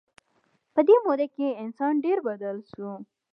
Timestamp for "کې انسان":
1.35-1.93